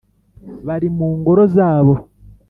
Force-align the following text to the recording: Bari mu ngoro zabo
Bari 0.67 0.87
mu 0.97 1.07
ngoro 1.19 1.43
zabo 1.55 1.93